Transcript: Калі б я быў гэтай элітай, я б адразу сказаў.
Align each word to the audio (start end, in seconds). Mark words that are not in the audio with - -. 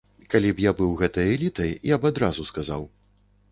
Калі 0.33 0.49
б 0.59 0.63
я 0.63 0.71
быў 0.79 0.95
гэтай 1.01 1.29
элітай, 1.35 1.77
я 1.93 2.01
б 2.01 2.11
адразу 2.15 2.49
сказаў. 2.51 2.91